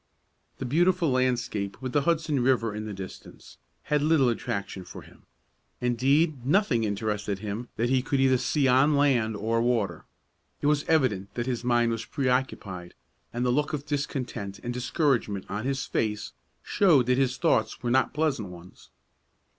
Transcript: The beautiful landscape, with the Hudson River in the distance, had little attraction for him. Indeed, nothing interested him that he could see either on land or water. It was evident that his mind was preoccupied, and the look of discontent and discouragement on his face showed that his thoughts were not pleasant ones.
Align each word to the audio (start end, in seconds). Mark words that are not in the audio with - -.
The 0.57 0.65
beautiful 0.65 1.11
landscape, 1.11 1.79
with 1.79 1.93
the 1.93 2.01
Hudson 2.01 2.39
River 2.41 2.73
in 2.73 2.87
the 2.87 2.91
distance, 2.93 3.59
had 3.83 4.01
little 4.01 4.29
attraction 4.29 4.83
for 4.83 5.03
him. 5.03 5.27
Indeed, 5.79 6.43
nothing 6.43 6.83
interested 6.83 7.37
him 7.37 7.69
that 7.75 7.89
he 7.91 8.01
could 8.01 8.17
see 8.39 8.67
either 8.67 8.79
on 8.83 8.95
land 8.97 9.35
or 9.35 9.61
water. 9.61 10.05
It 10.59 10.65
was 10.65 10.85
evident 10.85 11.35
that 11.35 11.45
his 11.45 11.63
mind 11.63 11.91
was 11.91 12.05
preoccupied, 12.05 12.95
and 13.31 13.45
the 13.45 13.51
look 13.51 13.73
of 13.73 13.85
discontent 13.85 14.57
and 14.63 14.73
discouragement 14.73 15.45
on 15.49 15.65
his 15.65 15.85
face 15.85 16.33
showed 16.63 17.05
that 17.05 17.19
his 17.19 17.37
thoughts 17.37 17.83
were 17.83 17.91
not 17.91 18.11
pleasant 18.11 18.47
ones. 18.49 18.89